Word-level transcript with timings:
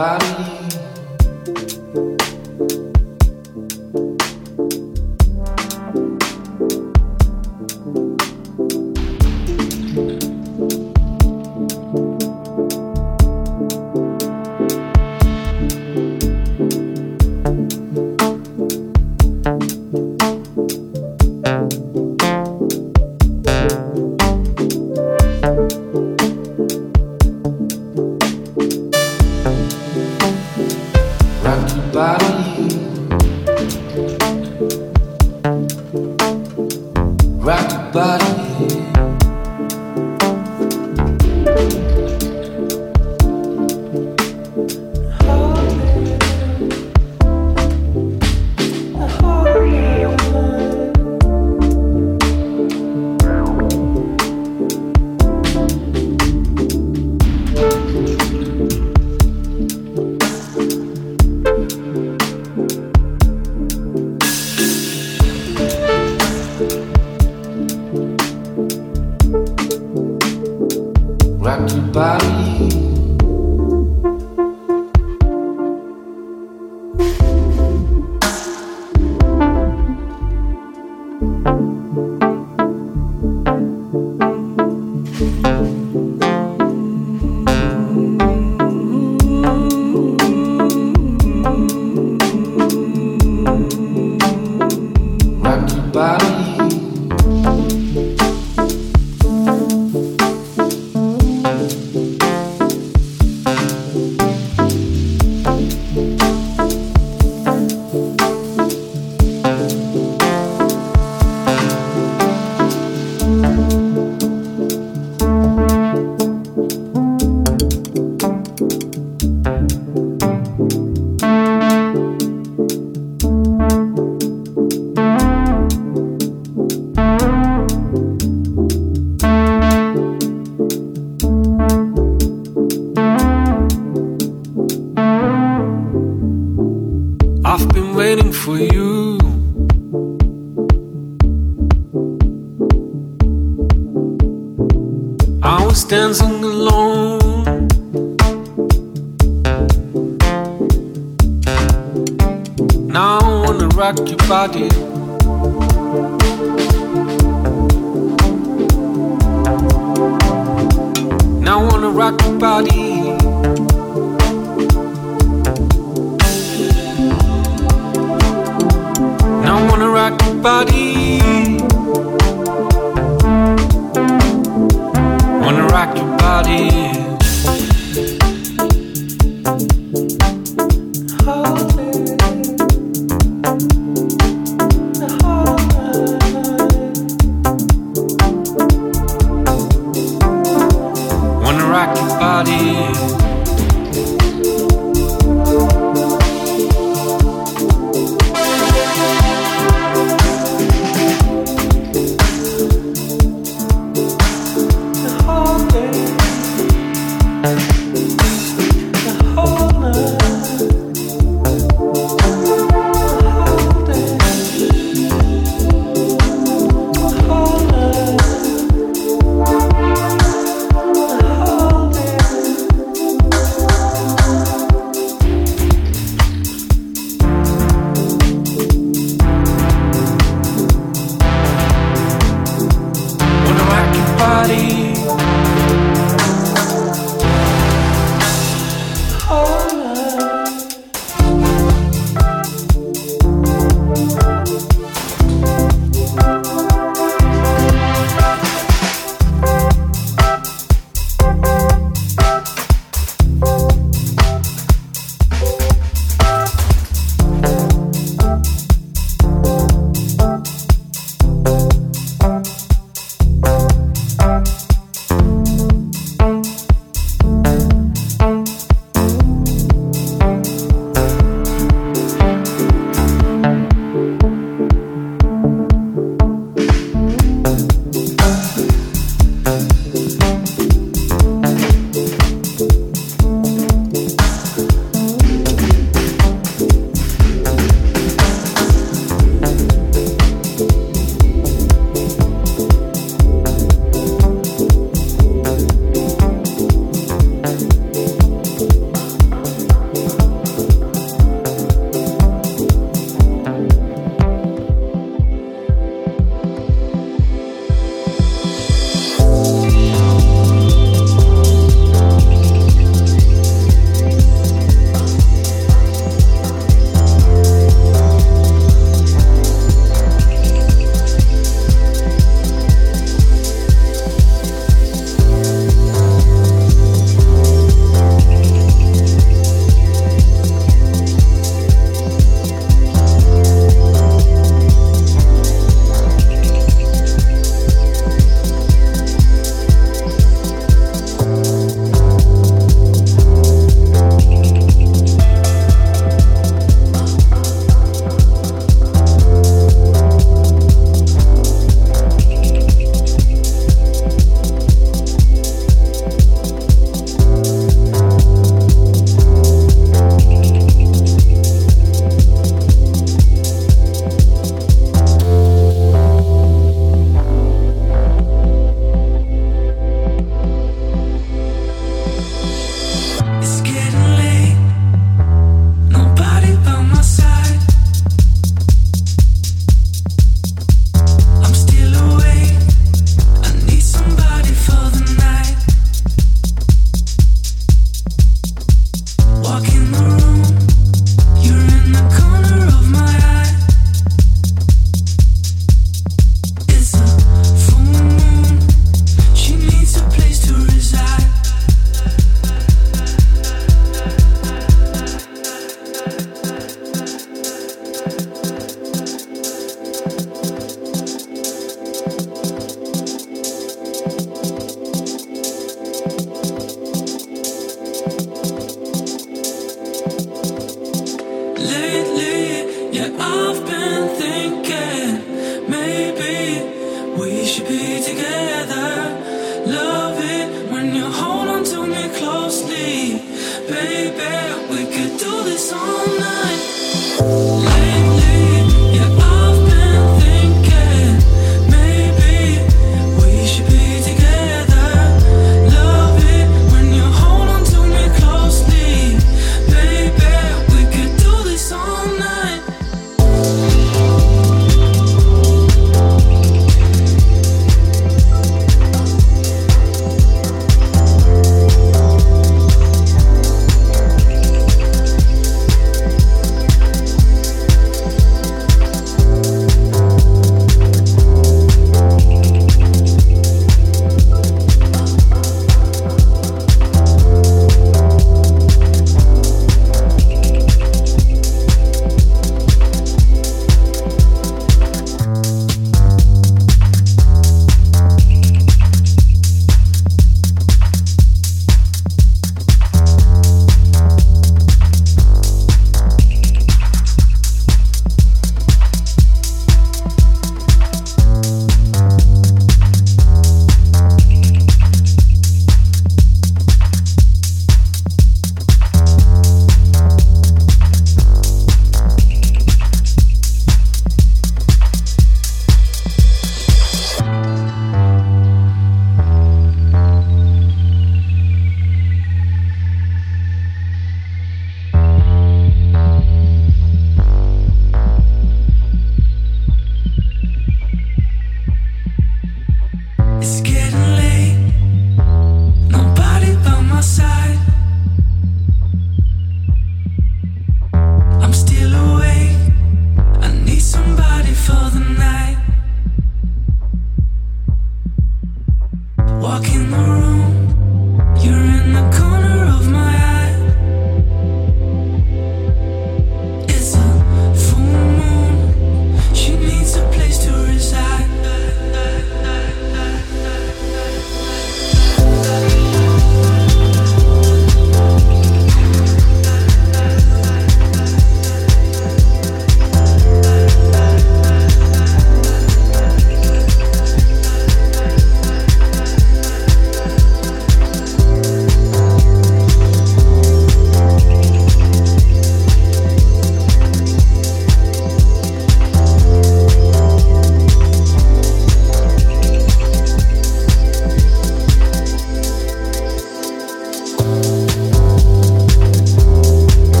body. 0.00 0.39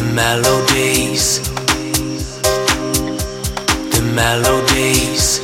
the 0.00 0.06
melodies, 0.14 1.40
the 3.90 4.02
melodies, 4.14 5.40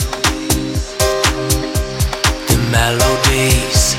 the 2.48 2.56
melodies. 2.72 3.96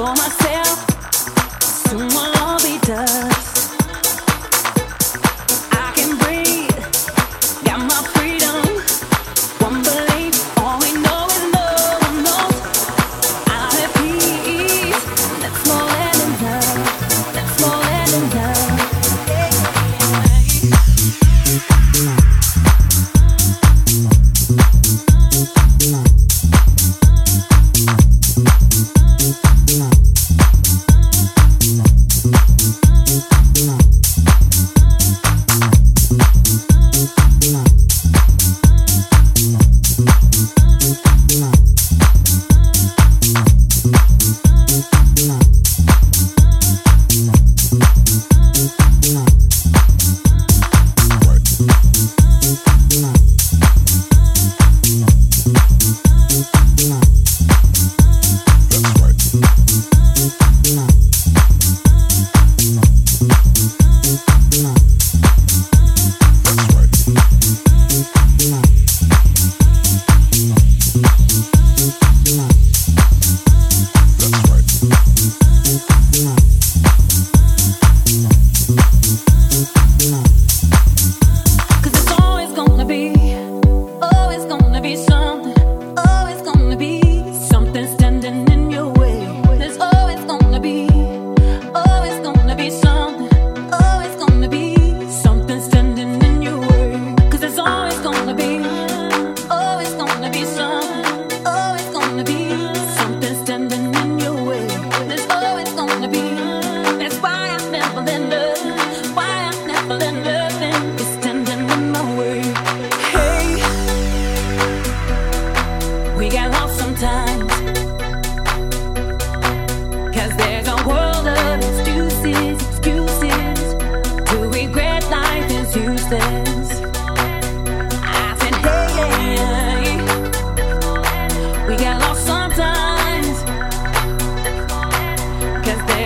for 0.00 0.06
myself. 0.06 0.49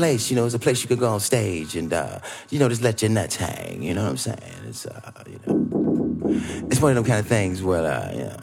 place, 0.00 0.30
you 0.30 0.36
know, 0.36 0.46
it's 0.46 0.54
a 0.54 0.58
place 0.58 0.80
you 0.80 0.88
could 0.88 0.98
go 0.98 1.10
on 1.10 1.20
stage 1.20 1.76
and, 1.76 1.92
uh, 1.92 2.18
you 2.48 2.58
know, 2.58 2.70
just 2.70 2.80
let 2.80 3.02
your 3.02 3.10
nuts 3.10 3.36
hang, 3.36 3.82
you 3.82 3.92
know 3.92 4.04
what 4.04 4.12
I'm 4.12 4.16
saying? 4.16 4.54
It's, 4.66 4.86
uh, 4.86 5.12
you 5.26 5.38
know, 5.44 6.66
it's 6.70 6.80
one 6.80 6.92
of 6.92 6.96
them 6.96 7.04
kind 7.04 7.20
of 7.20 7.26
things 7.26 7.62
where, 7.62 7.84
uh, 7.84 8.10
you 8.10 8.24
know, 8.24 8.40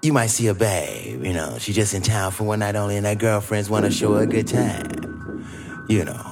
you 0.00 0.12
might 0.12 0.28
see 0.28 0.46
a 0.46 0.54
babe, 0.54 1.24
you 1.24 1.32
know, 1.32 1.58
she 1.58 1.72
just 1.72 1.92
in 1.92 2.02
town 2.02 2.30
for 2.30 2.44
one 2.44 2.60
night 2.60 2.76
only 2.76 2.96
and 2.96 3.04
her 3.04 3.16
girlfriends 3.16 3.68
want 3.68 3.84
to 3.84 3.90
show 3.90 4.14
her 4.14 4.22
a 4.22 4.26
good 4.28 4.46
time, 4.46 5.44
you 5.88 6.04
know. 6.04 6.30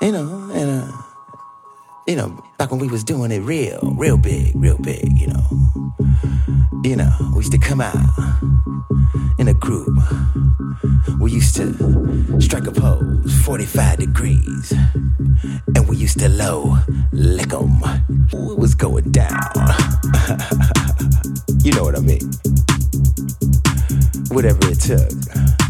You 0.00 0.12
know, 0.12 0.50
and, 0.54 0.82
uh, 0.82 0.92
you 2.06 2.14
know, 2.14 2.40
back 2.56 2.70
when 2.70 2.78
we 2.78 2.86
was 2.86 3.02
doing 3.02 3.32
it 3.32 3.40
real, 3.40 3.80
real 3.96 4.16
big, 4.16 4.52
real 4.54 4.78
big, 4.78 5.18
you 5.20 5.26
know. 5.26 5.42
You 6.84 6.94
know, 6.94 7.12
we 7.32 7.38
used 7.38 7.50
to 7.50 7.58
come 7.58 7.80
out 7.80 7.96
in 9.38 9.48
a 9.48 9.54
group. 9.54 9.96
We 11.20 11.32
used 11.32 11.56
to 11.56 12.40
strike 12.40 12.66
a 12.66 12.72
pose, 12.72 13.34
45 13.44 13.98
degrees. 13.98 14.72
And 15.74 15.88
we 15.88 15.96
used 15.96 16.18
to 16.20 16.28
low 16.28 16.78
lick 17.12 17.52
'em. 17.52 17.80
It 18.32 18.58
was 18.58 18.74
going 18.74 19.10
down. 19.12 19.50
you 21.62 21.72
know 21.72 21.84
what 21.84 21.96
I 21.96 22.00
mean? 22.00 22.30
Whatever 24.30 24.70
it 24.70 24.80
took. 24.80 25.65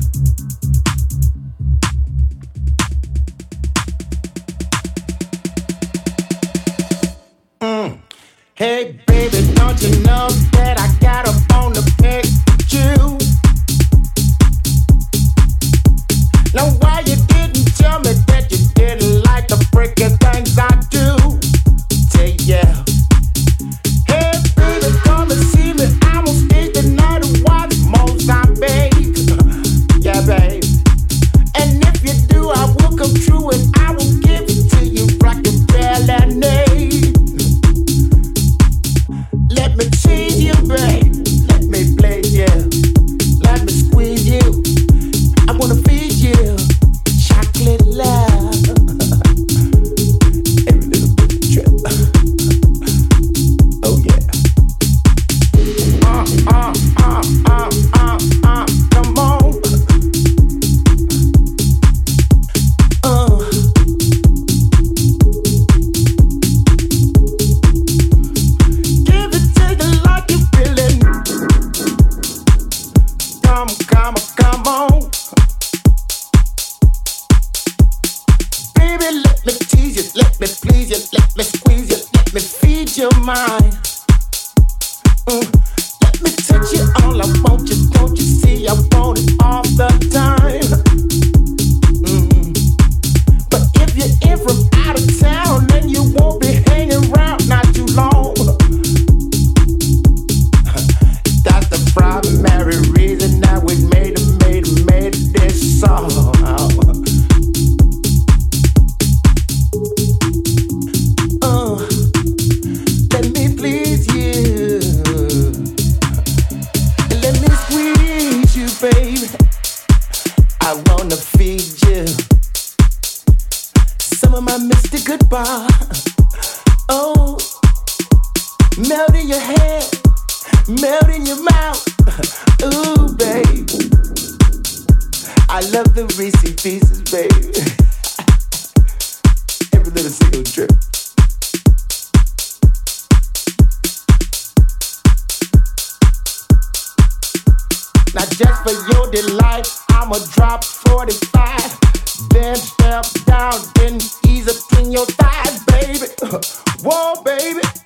I'ma 150.06 150.18
drop 150.36 150.62
45. 150.62 152.28
Then 152.28 152.54
step 152.54 153.06
down, 153.24 153.60
then 153.74 153.96
ease 154.28 154.46
up 154.46 154.78
in 154.78 154.92
your 154.92 155.04
thighs, 155.04 155.64
baby. 155.64 156.06
Whoa, 156.84 157.22
baby. 157.24 157.85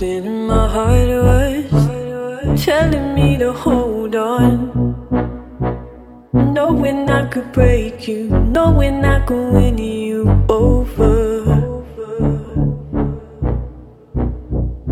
Something 0.00 0.24
in 0.24 0.46
my 0.46 0.66
heart 0.66 1.10
was 1.10 2.64
telling 2.64 3.14
me 3.14 3.36
to 3.36 3.52
hold 3.52 4.14
on, 4.14 4.72
knowing 6.32 7.10
I 7.10 7.26
could 7.28 7.52
break 7.52 8.08
you, 8.08 8.30
knowing 8.30 9.04
I 9.04 9.20
could 9.26 9.52
win 9.52 9.76
you 9.76 10.42
over. 10.48 11.84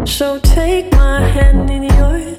So 0.04 0.38
take 0.40 0.92
my 0.92 1.22
hand 1.22 1.70
in 1.70 1.84
yours, 1.84 2.37